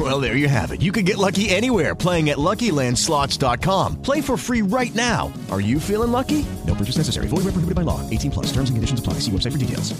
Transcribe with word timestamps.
Well, 0.10 0.18
there 0.18 0.36
you 0.36 0.48
have 0.48 0.72
it. 0.72 0.80
You 0.80 0.92
can 0.92 1.04
get 1.04 1.18
lucky 1.18 1.50
anywhere 1.50 1.94
playing 1.94 2.30
at 2.30 2.38
LuckyLandSlots.com. 2.38 3.96
Play 4.02 4.22
for 4.22 4.38
free 4.38 4.62
right 4.62 4.94
now. 4.94 5.30
Are 5.50 5.60
you 5.60 5.78
feeling 5.78 6.10
lucky? 6.10 6.46
No 6.66 6.74
purchase 6.74 6.96
necessary. 6.96 7.28
Void 7.28 7.44
where 7.44 7.52
prohibited 7.52 7.74
by 7.74 7.82
law. 7.82 8.00
18 8.08 8.30
plus. 8.30 8.46
Terms 8.46 8.70
and 8.70 8.76
conditions 8.76 9.00
apply. 9.00 9.20
See 9.20 9.30
website 9.30 9.52
for 9.52 9.58
details. 9.58 9.94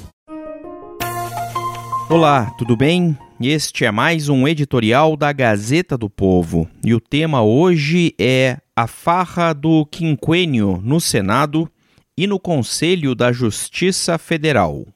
Olá, 2.08 2.50
tudo 2.58 2.76
bem? 2.76 3.16
Este 3.40 3.84
é 3.84 3.90
mais 3.92 4.28
um 4.28 4.48
editorial 4.48 5.16
da 5.16 5.32
Gazeta 5.32 5.96
do 5.98 6.08
Povo. 6.08 6.66
E 6.84 6.94
o 6.94 7.00
tema 7.00 7.42
hoje 7.42 8.14
é 8.18 8.56
a 8.74 8.86
farra 8.86 9.52
do 9.52 9.86
quinquênio 9.86 10.80
no 10.82 11.00
Senado 11.00 11.70
e 12.16 12.26
no 12.26 12.40
Conselho 12.40 13.14
da 13.14 13.32
Justiça 13.32 14.18
Federal. 14.18 14.86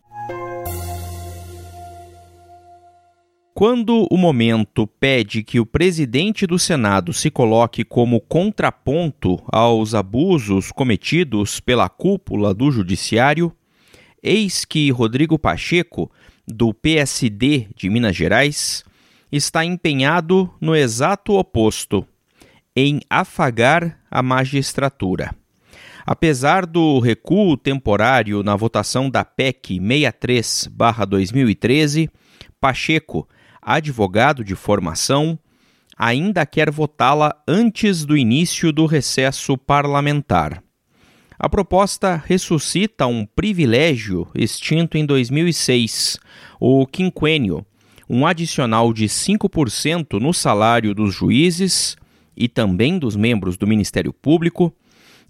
Quando 3.55 4.07
o 4.11 4.17
momento 4.17 4.85
pede 4.85 5.45
que 5.45 5.61
o 5.61 5.67
presidente 5.67 6.45
do 6.45 6.59
Senado 6.59 7.13
se 7.13 7.31
coloque 7.31 7.85
como 7.85 8.21
contraponto 8.21 9.41
aos 9.47 9.95
abusos 9.95 10.73
cometidos 10.73 11.61
pela 11.61 11.89
cúpula 11.89 12.53
do 12.53 12.73
Judiciário, 12.73 13.55
eis 14.21 14.65
que 14.65 14.91
Rodrigo 14.91 15.39
Pacheco, 15.39 16.11
do 16.45 16.75
PSD 16.75 17.69
de 17.77 17.89
Minas 17.89 18.17
Gerais, 18.17 18.85
está 19.31 19.65
empenhado 19.65 20.53
no 20.61 20.75
exato 20.75 21.35
oposto, 21.35 22.05
em 22.75 22.99
afagar 23.09 24.01
a 24.11 24.21
magistratura. 24.21 25.33
Apesar 26.05 26.67
do 26.67 26.99
recuo 26.99 27.57
temporário 27.57 28.43
na 28.43 28.57
votação 28.57 29.09
da 29.09 29.25
PEC 29.25 29.79
63-2013, 29.79 32.11
Pacheco 32.61 33.29
advogado 33.65 34.45
de 34.45 34.55
formação, 34.55 35.39
ainda 35.97 36.45
quer 36.45 36.71
votá-la 36.71 37.35
antes 37.47 38.05
do 38.05 38.17
início 38.17 38.73
do 38.73 38.87
recesso 38.87 39.57
parlamentar. 39.57 40.63
A 41.39 41.49
proposta 41.49 42.23
ressuscita 42.25 43.07
um 43.07 43.27
privilégio 43.27 44.29
extinto 44.35 44.97
em 44.97 45.05
2006, 45.05 46.19
o 46.61 46.87
quinquênio, 46.87 47.67
um 48.09 48.27
adicional 48.27 48.93
de 48.93 49.07
5% 49.07 50.21
no 50.21 50.33
salário 50.33 50.95
dos 50.95 51.15
juízes 51.15 51.97
e 52.37 52.49
também 52.49 52.99
dos 52.99 53.17
membros 53.17 53.57
do 53.57 53.67
Ministério 53.67 54.13
Público, 54.13 54.73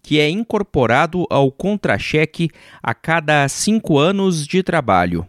que 0.03 0.21
é 0.21 0.29
incorporado 0.29 1.27
ao 1.31 1.51
contra-cheque 1.51 2.51
a 2.83 2.95
cada 2.95 3.49
cinco 3.49 3.99
anos 3.99 4.47
de 4.47 4.63
trabalho. 4.63 5.27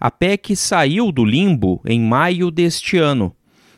A 0.00 0.10
PEC 0.10 0.56
saiu 0.56 1.12
do 1.12 1.22
limbo 1.22 1.82
em 1.84 2.00
maio 2.00 2.50
deste 2.50 2.96
ano, 2.96 3.36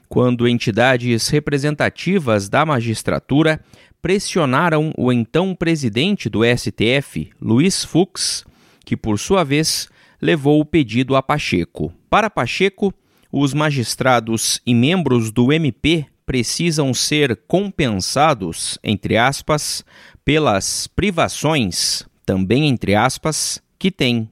quando 0.09 0.47
entidades 0.47 1.27
representativas 1.27 2.49
da 2.49 2.65
magistratura 2.65 3.61
pressionaram 4.01 4.93
o 4.97 5.13
então 5.13 5.53
presidente 5.53 6.29
do 6.29 6.43
STF, 6.45 7.31
Luiz 7.41 7.85
Fux, 7.85 8.45
que 8.85 8.97
por 8.97 9.19
sua 9.19 9.43
vez 9.43 9.89
levou 10.21 10.61
o 10.61 10.65
pedido 10.65 11.17
a 11.17 11.23
Pacheco. 11.23 11.93
Para 12.09 12.31
Pacheco, 12.31 12.95
os 13.33 13.53
magistrados 13.53 14.61
e 14.65 14.77
membros 14.77 15.33
do 15.33 15.53
MP 15.53 16.07
precisam 16.25 16.95
ser 16.95 17.37
compensados, 17.49 18.79
entre 18.85 19.17
aspas, 19.17 19.85
pelas 20.25 20.87
privações, 20.87 22.05
também 22.25 22.69
entre 22.69 22.95
aspas, 22.95 23.61
que 23.77 23.91
têm 23.91 24.31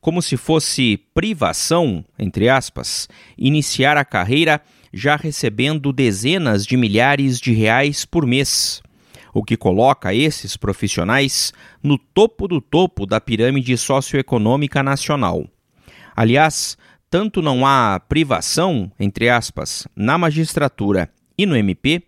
como 0.00 0.22
se 0.22 0.36
fosse 0.36 0.96
privação, 1.12 2.04
entre 2.18 2.48
aspas, 2.48 3.08
iniciar 3.36 3.96
a 3.96 4.04
carreira 4.04 4.60
já 4.92 5.14
recebendo 5.14 5.92
dezenas 5.92 6.66
de 6.66 6.76
milhares 6.76 7.38
de 7.38 7.52
reais 7.52 8.04
por 8.04 8.26
mês, 8.26 8.82
o 9.32 9.44
que 9.44 9.56
coloca 9.56 10.14
esses 10.14 10.56
profissionais 10.56 11.52
no 11.82 11.96
topo 11.96 12.48
do 12.48 12.60
topo 12.60 13.06
da 13.06 13.20
pirâmide 13.20 13.76
socioeconômica 13.76 14.82
nacional. 14.82 15.46
Aliás, 16.16 16.76
tanto 17.08 17.40
não 17.40 17.64
há 17.66 18.00
privação, 18.00 18.90
entre 18.98 19.28
aspas, 19.28 19.86
na 19.94 20.18
magistratura 20.18 21.10
e 21.36 21.46
no 21.46 21.56
MP, 21.56 22.02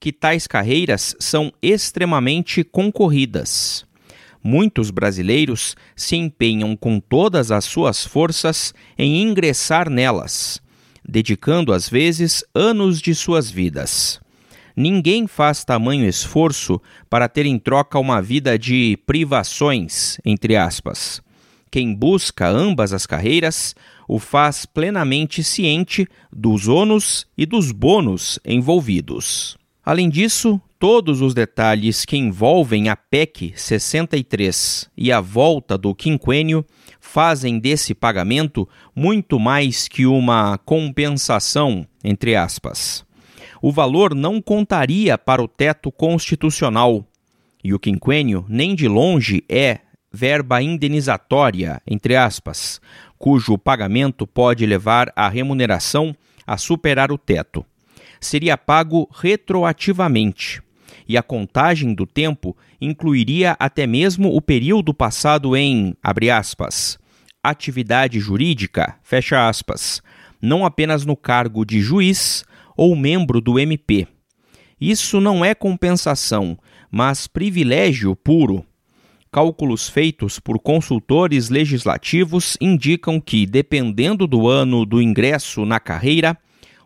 que 0.00 0.12
tais 0.12 0.46
carreiras 0.46 1.14
são 1.18 1.52
extremamente 1.62 2.64
concorridas 2.64 3.86
muitos 4.44 4.90
brasileiros 4.90 5.74
se 5.96 6.16
empenham 6.16 6.76
com 6.76 7.00
todas 7.00 7.50
as 7.50 7.64
suas 7.64 8.04
forças 8.04 8.74
em 8.98 9.22
ingressar 9.22 9.88
nelas, 9.88 10.60
dedicando 11.02 11.72
às 11.72 11.88
vezes 11.88 12.44
anos 12.54 13.00
de 13.00 13.14
suas 13.14 13.50
vidas. 13.50 14.20
Ninguém 14.76 15.26
faz 15.26 15.64
tamanho 15.64 16.06
esforço 16.06 16.80
para 17.08 17.28
ter 17.28 17.46
em 17.46 17.58
troca 17.58 17.98
uma 17.98 18.20
vida 18.20 18.58
de 18.58 18.98
privações, 19.06 20.18
entre 20.24 20.56
aspas. 20.56 21.22
Quem 21.70 21.94
busca 21.94 22.48
ambas 22.48 22.92
as 22.92 23.06
carreiras 23.06 23.74
o 24.06 24.18
faz 24.18 24.66
plenamente 24.66 25.42
ciente 25.42 26.06
dos 26.32 26.68
ônus 26.68 27.26
e 27.36 27.46
dos 27.46 27.72
bônus 27.72 28.38
envolvidos. 28.44 29.56
Além 29.84 30.08
disso, 30.08 30.60
todos 30.86 31.22
os 31.22 31.32
detalhes 31.32 32.04
que 32.04 32.14
envolvem 32.14 32.90
a 32.90 32.94
PEC 32.94 33.54
63 33.56 34.90
e 34.94 35.10
a 35.10 35.18
volta 35.18 35.78
do 35.78 35.94
quinquênio 35.94 36.62
fazem 37.00 37.58
desse 37.58 37.94
pagamento 37.94 38.68
muito 38.94 39.40
mais 39.40 39.88
que 39.88 40.04
uma 40.04 40.58
compensação, 40.58 41.86
entre 42.04 42.36
aspas. 42.36 43.02
O 43.62 43.72
valor 43.72 44.14
não 44.14 44.42
contaria 44.42 45.16
para 45.16 45.42
o 45.42 45.48
teto 45.48 45.90
constitucional, 45.90 47.02
e 47.64 47.72
o 47.72 47.78
quinquênio 47.78 48.44
nem 48.46 48.74
de 48.74 48.86
longe 48.86 49.42
é 49.48 49.78
verba 50.12 50.60
indenizatória, 50.60 51.80
entre 51.86 52.14
aspas, 52.14 52.78
cujo 53.18 53.56
pagamento 53.56 54.26
pode 54.26 54.66
levar 54.66 55.10
a 55.16 55.30
remuneração 55.30 56.14
a 56.46 56.58
superar 56.58 57.10
o 57.10 57.16
teto. 57.16 57.64
Seria 58.20 58.58
pago 58.58 59.08
retroativamente 59.14 60.62
e 61.08 61.16
a 61.16 61.22
contagem 61.22 61.94
do 61.94 62.06
tempo 62.06 62.56
incluiria 62.80 63.56
até 63.58 63.86
mesmo 63.86 64.34
o 64.34 64.40
período 64.40 64.94
passado 64.94 65.56
em, 65.56 65.94
aspas, 66.32 66.98
atividade 67.42 68.18
jurídica, 68.18 68.96
fecha 69.02 69.48
aspas, 69.48 70.02
não 70.40 70.64
apenas 70.64 71.04
no 71.04 71.16
cargo 71.16 71.64
de 71.64 71.80
juiz 71.80 72.44
ou 72.76 72.96
membro 72.96 73.40
do 73.40 73.58
MP. 73.58 74.06
Isso 74.80 75.20
não 75.20 75.44
é 75.44 75.54
compensação, 75.54 76.58
mas 76.90 77.26
privilégio 77.26 78.14
puro. 78.16 78.64
Cálculos 79.30 79.88
feitos 79.88 80.38
por 80.38 80.60
consultores 80.60 81.48
legislativos 81.48 82.56
indicam 82.60 83.20
que, 83.20 83.46
dependendo 83.46 84.26
do 84.26 84.48
ano 84.48 84.86
do 84.86 85.02
ingresso 85.02 85.64
na 85.64 85.80
carreira, 85.80 86.38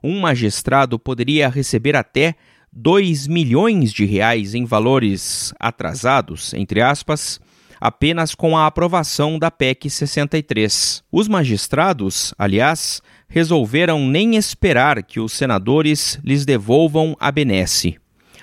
um 0.02 0.20
magistrado 0.20 0.98
poderia 0.98 1.48
receber 1.48 1.94
até 1.94 2.34
2 2.72 3.26
milhões 3.26 3.92
de 3.92 4.04
reais 4.04 4.54
em 4.54 4.64
valores 4.64 5.52
atrasados, 5.58 6.52
entre 6.54 6.80
aspas, 6.80 7.40
apenas 7.80 8.34
com 8.34 8.56
a 8.56 8.66
aprovação 8.66 9.38
da 9.38 9.50
PEC 9.50 9.88
63. 9.88 11.02
Os 11.10 11.28
magistrados, 11.28 12.34
aliás, 12.38 13.00
resolveram 13.28 14.06
nem 14.06 14.36
esperar 14.36 15.02
que 15.02 15.20
os 15.20 15.32
senadores 15.32 16.18
lhes 16.24 16.44
devolvam 16.44 17.16
a 17.20 17.30
benesse. 17.30 17.96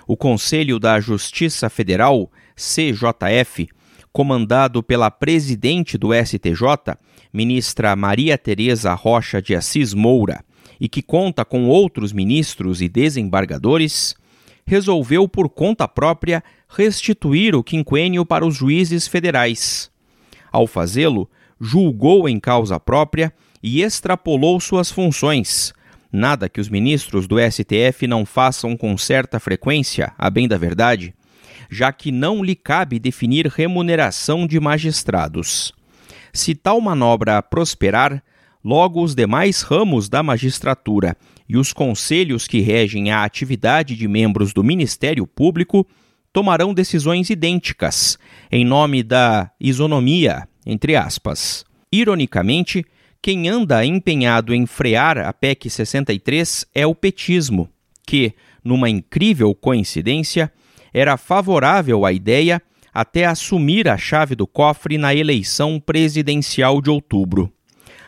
O 0.08 0.16
Conselho 0.16 0.80
da 0.80 1.00
Justiça 1.00 1.70
Federal, 1.70 2.32
CJF, 2.56 3.68
comandado 4.12 4.82
pela 4.82 5.12
presidente 5.12 5.98
do 5.98 6.10
STJ, 6.14 6.96
ministra 7.34 7.96
Maria 7.96 8.38
Tereza 8.38 8.94
Rocha 8.94 9.42
de 9.42 9.56
Assis 9.56 9.94
Moura, 9.94 10.44
e 10.80 10.90
que 10.90 11.02
conta 11.02 11.46
com 11.46 11.68
outros 11.68 12.12
ministros 12.12 12.82
e 12.82 12.90
desembargadores, 12.90 14.16
resolveu 14.66 15.28
por 15.28 15.50
conta 15.50 15.88
própria 15.88 16.44
restituir 16.68 17.56
o 17.56 17.64
quinquênio 17.64 18.26
para 18.26 18.46
os 18.46 18.56
juízes 18.56 19.08
federais. 19.08 19.92
Ao 20.52 20.66
fazê-lo, 20.66 21.30
julgou 21.60 22.28
em 22.28 22.40
causa 22.40 22.80
própria 22.80 23.32
e 23.62 23.82
extrapolou 23.82 24.60
suas 24.60 24.92
funções. 24.92 25.74
Nada 26.12 26.48
que 26.48 26.62
os 26.62 26.70
ministros 26.70 27.28
do 27.28 27.36
STF 27.40 28.08
não 28.08 28.26
façam 28.26 28.78
com 28.78 28.98
certa 28.98 29.40
frequência, 29.40 30.14
a 30.18 30.30
bem 30.30 30.48
da 30.48 30.58
verdade, 30.58 31.14
já 31.70 31.92
que 31.92 32.12
não 32.12 32.44
lhe 32.44 32.56
cabe 32.56 33.00
definir 33.00 33.48
remuneração 33.48 34.48
de 34.48 34.60
magistrados. 34.60 35.74
Se 36.32 36.54
tal 36.56 36.80
manobra 36.80 37.42
prosperar, 37.42 38.24
logo 38.66 39.04
os 39.04 39.14
demais 39.14 39.62
ramos 39.62 40.10
da 40.10 40.24
magistratura 40.24 41.16
e 41.48 41.56
os 41.56 41.72
conselhos 41.72 42.48
que 42.48 42.62
regem 42.62 43.12
a 43.12 43.24
atividade 43.24 43.96
de 43.96 44.08
membros 44.08 44.54
do 44.54 44.64
Ministério 44.64 45.28
Público 45.28 45.88
tomarão 46.34 46.74
decisões 46.74 47.30
idênticas, 47.30 48.18
em 48.52 48.66
nome 48.66 49.04
da 49.04 49.52
isonomia, 49.62 50.48
entre 50.66 50.96
aspas. 50.96 51.64
Ironicamente, 51.92 52.84
quem 53.22 53.48
anda 53.48 53.86
empenhado 53.86 54.52
em 54.52 54.66
frear 54.66 55.20
a 55.20 55.32
PEC 55.32 55.70
63 55.70 56.66
é 56.74 56.88
o 56.88 56.96
petismo, 56.96 57.70
que, 58.06 58.34
numa 58.64 58.90
incrível 58.90 59.54
coincidência, 59.54 60.52
era 60.92 61.18
favorável 61.18 62.04
à 62.04 62.12
ideia 62.12 62.60
até 62.92 63.26
assumir 63.26 63.88
a 63.88 63.98
chave 63.98 64.34
do 64.34 64.48
cofre 64.48 64.98
na 64.98 65.14
eleição 65.14 65.80
presidencial 65.80 66.82
de 66.82 66.90
outubro. 66.90 67.55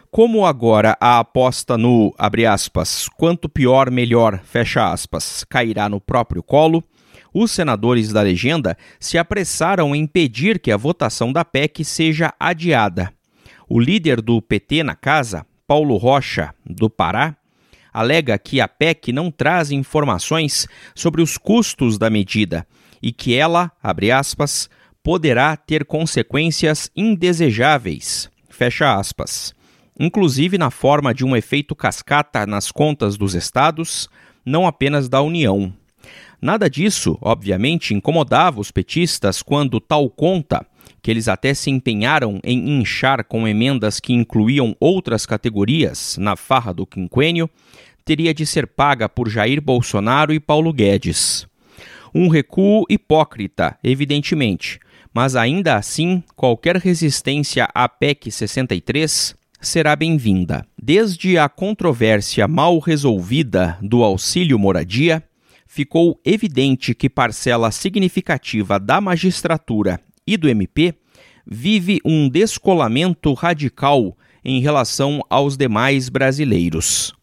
Como 0.10 0.46
agora 0.46 0.98
a 1.02 1.20
aposta 1.20 1.78
no, 1.78 2.14
abre 2.18 2.46
aspas, 2.46 3.10
quanto 3.18 3.50
pior, 3.50 3.92
melhor, 3.92 4.40
fecha 4.44 4.92
aspas, 4.92 5.44
cairá 5.44 5.90
no 5.90 6.00
próprio 6.00 6.42
colo, 6.42 6.84
os 7.34 7.52
senadores 7.52 8.12
da 8.12 8.22
legenda 8.22 8.78
se 9.00 9.18
apressaram 9.18 9.96
em 9.96 10.08
pedir 10.08 10.60
que 10.60 10.72
a 10.72 10.78
votação 10.78 11.32
da 11.32 11.44
PEC 11.44 11.84
seja 11.84 12.34
adiada. 12.40 13.14
O 13.68 13.80
líder 13.80 14.22
do 14.22 14.42
PT 14.42 14.82
na 14.82 14.96
casa, 14.96 15.46
Paulo 15.68 15.98
Rocha, 15.98 16.54
do 16.66 16.90
Pará, 16.90 17.36
alega 17.94 18.38
que 18.38 18.62
a 18.62 18.68
PEC 18.68 19.12
não 19.12 19.30
traz 19.30 19.72
informações 19.72 20.68
sobre 20.96 21.22
os 21.22 21.38
custos 21.38 21.98
da 21.98 22.10
medida 22.10 22.66
e 23.02 23.12
que 23.12 23.36
ela, 23.36 23.72
abre 23.84 24.10
aspas, 24.10 24.70
poderá 25.04 25.56
ter 25.58 25.86
consequências 25.86 26.90
indesejáveis, 26.96 28.30
fecha 28.50 28.96
aspas, 28.96 29.54
inclusive 30.00 30.58
na 30.58 30.70
forma 30.70 31.14
de 31.14 31.26
um 31.26 31.36
efeito 31.36 31.76
cascata 31.76 32.46
nas 32.46 32.72
contas 32.72 33.18
dos 33.18 33.34
estados, 33.34 34.10
não 34.46 34.68
apenas 34.68 35.10
da 35.10 35.22
União. 35.22 35.74
Nada 36.42 36.70
disso, 36.70 37.18
obviamente, 37.20 37.94
incomodava 37.94 38.60
os 38.60 38.72
petistas 38.72 39.42
quando 39.42 39.80
tal 39.80 40.10
conta, 40.10 40.66
que 41.02 41.10
eles 41.10 41.28
até 41.28 41.54
se 41.54 41.70
empenharam 41.70 42.40
em 42.44 42.80
inchar 42.80 43.24
com 43.24 43.48
emendas 43.48 44.00
que 44.00 44.14
incluíam 44.14 44.76
outras 44.80 45.26
categorias 45.26 46.18
na 46.18 46.36
farra 46.36 46.74
do 46.74 46.86
quinquênio, 46.86 47.50
teria 48.06 48.34
de 48.34 48.46
ser 48.46 48.68
paga 48.68 49.10
por 49.10 49.28
Jair 49.28 49.62
Bolsonaro 49.62 50.34
e 50.34 50.40
Paulo 50.40 50.72
Guedes. 50.72 51.48
Um 52.14 52.30
recuo 52.30 52.86
hipócrita, 52.90 53.78
evidentemente, 53.84 54.80
mas 55.14 55.36
ainda 55.36 55.76
assim, 55.76 56.24
qualquer 56.36 56.78
resistência 56.78 57.68
à 57.74 57.90
PEC 57.90 58.32
63 58.32 59.36
será 59.60 59.96
bem-vinda. 59.96 60.66
Desde 60.82 61.38
a 61.38 61.50
controvérsia 61.50 62.48
mal 62.48 62.80
resolvida 62.80 63.78
do 63.82 64.04
auxílio 64.04 64.58
moradia, 64.58 65.24
ficou 65.66 66.20
evidente 66.24 66.94
que 66.94 67.10
parcela 67.10 67.72
significativa 67.72 68.80
da 68.80 69.02
magistratura 69.02 70.00
e 70.26 70.38
do 70.38 70.48
MP 70.48 70.94
vive 71.46 72.00
um 72.06 72.30
descolamento 72.30 73.34
radical 73.34 74.18
em 74.44 74.62
relação 74.62 75.22
aos 75.30 75.58
demais 75.58 76.10
brasileiros. 76.10 77.14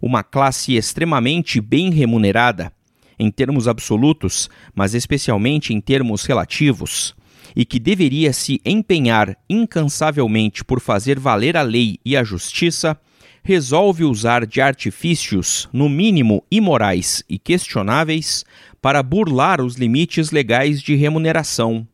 Uma 0.00 0.22
classe 0.22 0.76
extremamente 0.76 1.60
bem 1.60 1.90
remunerada, 1.90 2.72
em 3.18 3.30
termos 3.30 3.68
absolutos, 3.68 4.48
mas 4.74 4.94
especialmente 4.94 5.74
em 5.74 5.80
termos 5.80 6.24
relativos, 6.24 7.14
e 7.54 7.64
que 7.64 7.78
deveria 7.78 8.32
se 8.32 8.60
empenhar 8.64 9.36
incansavelmente 9.48 10.64
por 10.64 10.80
fazer 10.80 11.18
valer 11.18 11.56
a 11.56 11.62
lei 11.62 11.98
e 12.04 12.16
a 12.16 12.24
justiça, 12.24 12.98
resolve 13.42 14.04
usar 14.04 14.46
de 14.46 14.60
artifícios, 14.60 15.68
no 15.72 15.88
mínimo 15.88 16.44
imorais 16.50 17.22
e 17.28 17.38
questionáveis, 17.38 18.44
para 18.80 19.02
burlar 19.02 19.60
os 19.60 19.76
limites 19.76 20.30
legais 20.30 20.80
de 20.80 20.94
remuneração. 20.94 21.86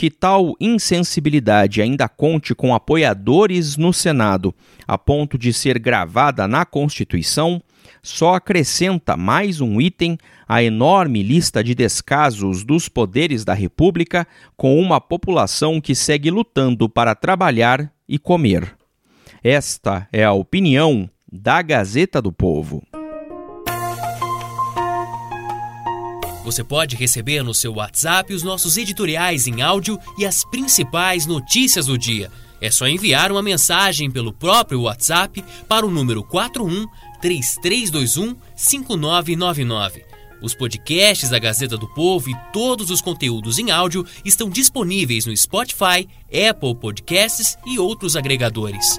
Que 0.00 0.10
tal 0.10 0.54
insensibilidade 0.58 1.82
ainda 1.82 2.08
conte 2.08 2.54
com 2.54 2.74
apoiadores 2.74 3.76
no 3.76 3.92
Senado, 3.92 4.54
a 4.88 4.96
ponto 4.96 5.36
de 5.36 5.52
ser 5.52 5.78
gravada 5.78 6.48
na 6.48 6.64
Constituição, 6.64 7.62
só 8.02 8.36
acrescenta 8.36 9.14
mais 9.14 9.60
um 9.60 9.78
item 9.78 10.16
à 10.48 10.62
enorme 10.62 11.22
lista 11.22 11.62
de 11.62 11.74
descasos 11.74 12.64
dos 12.64 12.88
poderes 12.88 13.44
da 13.44 13.52
República 13.52 14.26
com 14.56 14.80
uma 14.80 15.02
população 15.02 15.82
que 15.82 15.94
segue 15.94 16.30
lutando 16.30 16.88
para 16.88 17.14
trabalhar 17.14 17.92
e 18.08 18.18
comer. 18.18 18.74
Esta 19.44 20.08
é 20.10 20.24
a 20.24 20.32
opinião 20.32 21.10
da 21.30 21.60
Gazeta 21.60 22.22
do 22.22 22.32
Povo. 22.32 22.82
Você 26.44 26.64
pode 26.64 26.96
receber 26.96 27.42
no 27.42 27.54
seu 27.54 27.74
WhatsApp 27.74 28.32
os 28.32 28.42
nossos 28.42 28.76
editoriais 28.76 29.46
em 29.46 29.60
áudio 29.60 29.98
e 30.18 30.24
as 30.24 30.44
principais 30.44 31.26
notícias 31.26 31.86
do 31.86 31.98
dia. 31.98 32.30
É 32.60 32.70
só 32.70 32.86
enviar 32.86 33.30
uma 33.30 33.42
mensagem 33.42 34.10
pelo 34.10 34.32
próprio 34.32 34.82
WhatsApp 34.82 35.44
para 35.68 35.86
o 35.86 35.90
número 35.90 36.22
41 36.22 36.86
3321 37.20 38.36
5999. 38.56 40.04
Os 40.42 40.54
podcasts 40.54 41.28
da 41.28 41.38
Gazeta 41.38 41.76
do 41.76 41.86
Povo 41.86 42.30
e 42.30 42.36
todos 42.52 42.90
os 42.90 43.02
conteúdos 43.02 43.58
em 43.58 43.70
áudio 43.70 44.06
estão 44.24 44.48
disponíveis 44.48 45.26
no 45.26 45.36
Spotify, 45.36 46.08
Apple 46.26 46.74
Podcasts 46.74 47.58
e 47.66 47.78
outros 47.78 48.16
agregadores. 48.16 48.98